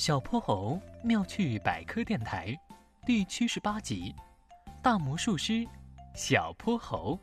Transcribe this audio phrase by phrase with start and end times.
[0.00, 2.58] 小泼猴妙趣百科电台
[3.04, 4.14] 第七十八集：
[4.82, 5.62] 大魔术师
[6.14, 7.20] 小泼猴。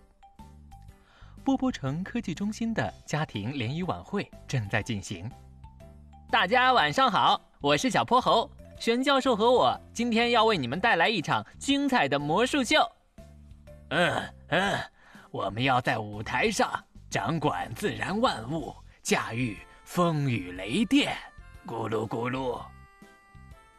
[1.44, 5.28] 波波城科技中心的家庭联谊晚会正在进行。
[6.30, 8.48] 大家晚上好，我是小泼猴，
[8.80, 12.80] 玄教授和我今天要为你们带来一场精彩的魔术秀。
[13.90, 14.80] 嗯嗯，
[15.32, 16.72] 我们要在舞台上
[17.10, 21.18] 掌管自然万物，驾驭风雨雷电。
[21.66, 22.64] 咕噜咕噜，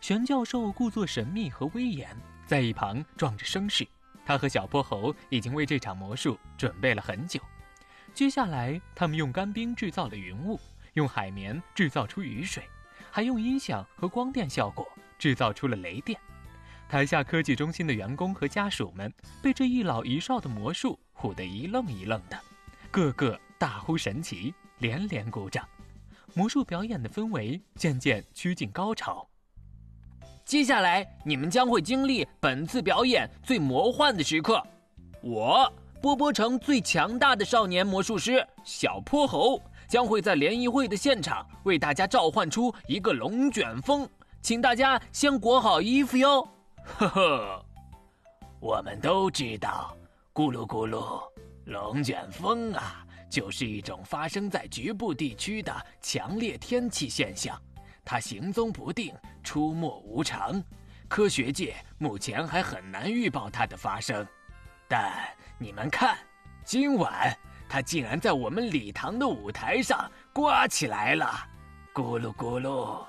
[0.00, 2.16] 玄教授故作神秘和威严，
[2.46, 3.86] 在一旁壮着声势。
[4.24, 7.40] 他和小泼猴已经为这场魔术准备了很久。
[8.14, 10.58] 接下来，他们用干冰制造了云雾，
[10.94, 12.62] 用海绵制造出雨水，
[13.10, 14.86] 还用音响和光电效果
[15.18, 16.18] 制造出了雷电。
[16.88, 19.12] 台下科技中心的员工和家属们
[19.42, 22.40] 被这一老一少的魔术唬得一愣一愣的，
[22.90, 25.68] 个个大呼神奇，连连鼓掌。
[26.34, 29.28] 魔术表演的氛围渐渐趋近高潮。
[30.48, 34.66] 接下来，你们将会经历本次表演最魔幻的时刻。
[35.20, 44.08] 我波波城最强大的少年魔术师小泼猴将会在联谊会的现场为大家召唤出一个龙卷风，
[44.40, 46.48] 请大家先裹好衣服哟。
[46.82, 47.66] 呵呵，
[48.58, 49.94] 我们都知道，
[50.32, 51.20] 咕噜咕噜，
[51.66, 53.04] 龙卷风啊。
[53.28, 57.60] 就是一种发生在局部地区的强烈天气现象，
[58.04, 60.62] 它行踪不定，出没无常，
[61.08, 64.26] 科学界目前还很难预报它的发生。
[64.88, 65.12] 但
[65.58, 66.16] 你们看，
[66.64, 67.36] 今晚
[67.68, 71.46] 它竟然在我们礼堂的舞台上刮起来了，
[71.92, 73.04] 咕噜咕噜。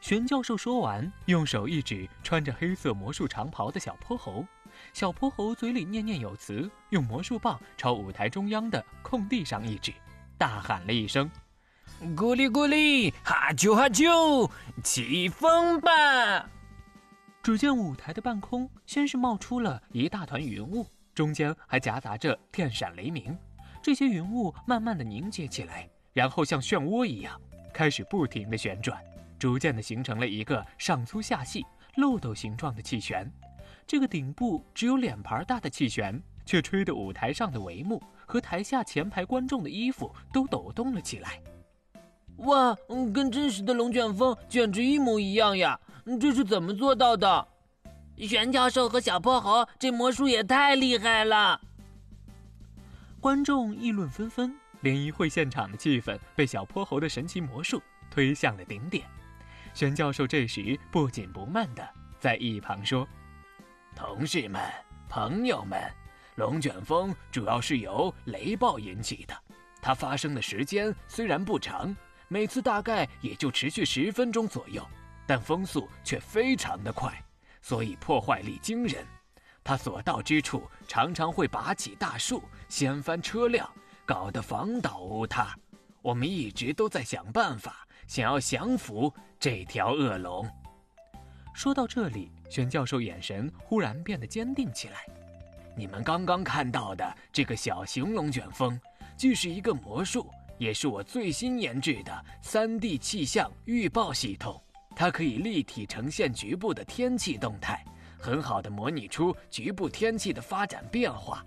[0.00, 4.44] 玄教授说完，用手一指穿着黑色魔术长袍的小泼猴。
[4.92, 9.92] 小泼猴嘴里念念有词，用魔术棒朝舞台中央的空地上一指，
[10.36, 11.30] 大喊了一声
[12.16, 14.50] ：“咕哩咕哩，哈啾哈啾，
[14.82, 16.50] 起风吧！”
[17.42, 23.36] 只见舞台的半空先是冒出了一大团云雾，中间还夹杂着电闪雷鸣。
[23.80, 27.40] 这些云雾慢慢的凝结起来，然后像漩涡一样
[27.72, 29.00] 开始不停的旋转，
[29.38, 31.64] 逐渐的形成了一个上粗下细、
[31.96, 33.30] 漏斗形状的气旋。
[33.86, 41.40] 这个顶部只有脸盘大的气旋，却吹得舞台上的帷幕和台下前排观众的衣服都抖动了起来。
[42.38, 42.76] 哇，
[43.14, 45.78] 跟真实的龙卷风简直一模一样呀！
[46.20, 47.48] 这是怎么做到的？
[48.18, 51.60] 玄教授和小泼猴这魔术也太厉害了！
[53.20, 59.04] 观众议论纷纷，联谊会现场的气氛被小泼猴的神奇魔术推向了顶点。
[59.74, 61.88] 玄教授这时不紧不慢地
[62.18, 63.06] 在一旁说。
[63.94, 64.60] 同事们、
[65.08, 65.80] 朋友们，
[66.36, 69.34] 龙卷风主要是由雷暴引起的。
[69.80, 71.94] 它发生的时间虽然不长，
[72.32, 74.82] 每次大概也就持续十分钟左右，
[75.26, 77.12] 但风速却非常的快，
[77.60, 79.06] 所以破坏力惊人。
[79.62, 83.70] 它所到之处，常常会拔起大树，掀翻车辆，
[84.06, 85.54] 搞得房倒屋塌。
[86.00, 90.48] 我们一直都在想办法，想要降服这条恶龙。
[91.52, 95.04] 说到这里，玄教授眼神忽然变得坚定起来。
[95.76, 98.80] 你们刚刚看到的这个小型龙卷风，
[99.18, 100.30] 既是一个魔术，
[100.62, 104.62] 也是我最新研制的 3D 气象预报系统。
[104.94, 107.84] 它可以立体呈现局部的天气动态，
[108.16, 111.44] 很好的模拟出局部天气的发展变化。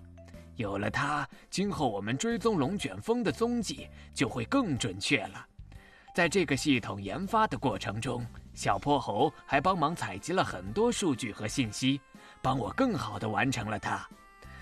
[0.56, 5.46] 有了它，今后我们追踪龙卷风的踪迹就会更准确了。
[6.14, 8.22] 在这个系统研发的过程中，
[8.52, 11.98] 小泼猴还帮忙采集了很多数据和信息，
[12.42, 14.06] 帮我更好地完成了它。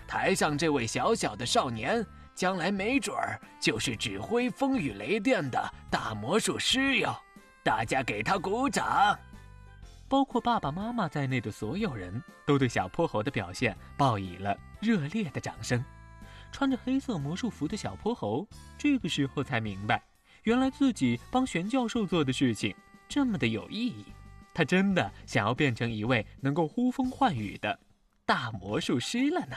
[0.06, 7.16] 台上这位小小的少年，将来没准儿就是指挥风雨雷电的大魔术师哟！
[7.62, 9.18] 大家给他鼓掌。
[10.08, 15.82] 包括爸爸妈妈在内的所有人都对小泼猴的表现报以了热烈的掌声。
[16.52, 18.46] 穿着黑色魔术服的小泼猴，
[18.78, 20.02] 这个时候才明白。
[20.42, 22.74] 原来自己帮玄教授做的事情
[23.08, 24.04] 这么的有意义，
[24.52, 27.76] 他真的想要变成一位能够呼风唤雨的
[28.26, 29.56] 大魔术师了呢。